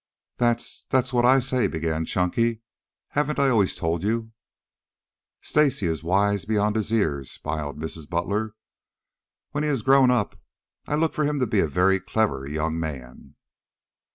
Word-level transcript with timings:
"That 0.37 0.63
that's 0.89 1.13
what 1.13 1.25
I 1.25 1.37
say," 1.37 1.67
began 1.67 2.05
Chunky. 2.05 2.63
"Haven't 3.09 3.37
I 3.37 3.49
always 3.49 3.75
told 3.75 4.01
you" 4.03 4.31
"Stacy 5.43 5.85
is 5.85 6.01
wise 6.01 6.43
beyond 6.43 6.75
his 6.75 6.89
years," 6.89 7.29
smiled 7.29 7.77
Mrs. 7.77 8.09
Butler. 8.09 8.55
"When 9.51 9.63
he 9.63 9.69
is 9.69 9.83
grown 9.83 10.09
up 10.09 10.39
I 10.87 10.95
look 10.95 11.13
for 11.13 11.23
him 11.25 11.37
to 11.37 11.45
be 11.45 11.59
a 11.59 11.67
very 11.67 11.99
clever 11.99 12.49
young 12.49 12.79
man." 12.79 13.35